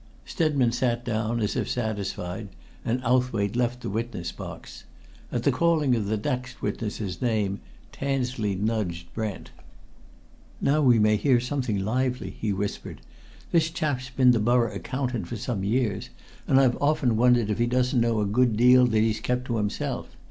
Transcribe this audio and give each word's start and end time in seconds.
Stedman 0.25 0.71
sat 0.71 1.05
down, 1.05 1.39
as 1.41 1.55
if 1.55 1.69
satisfied, 1.69 2.47
and 2.83 3.03
Owthwaite 3.03 3.55
left 3.55 3.81
the 3.81 3.89
witness 3.91 4.31
box. 4.31 4.85
At 5.31 5.43
the 5.43 5.51
calling 5.51 5.93
of 5.95 6.07
the 6.07 6.17
next 6.17 6.59
witness's 6.59 7.21
name 7.21 7.59
Tansley 7.91 8.55
nudged 8.55 9.13
Brent. 9.13 9.51
"Now 10.59 10.81
we 10.81 10.97
may 10.97 11.17
hear 11.17 11.39
something 11.39 11.85
lively!" 11.85 12.31
he 12.31 12.51
whispered. 12.51 13.01
"This 13.51 13.69
chap's 13.69 14.09
been 14.09 14.31
the 14.31 14.39
Borough 14.39 14.73
Accountant 14.75 15.27
for 15.27 15.37
some 15.37 15.63
years, 15.63 16.09
and 16.47 16.59
I've 16.59 16.81
often 16.81 17.15
wondered 17.15 17.51
if 17.51 17.59
he 17.59 17.67
doesn't 17.67 18.01
know 18.01 18.21
a 18.21 18.25
good 18.25 18.57
deal 18.57 18.87
that 18.87 18.99
he's 19.01 19.19
kept 19.19 19.45
to 19.45 19.57
himself. 19.57 20.15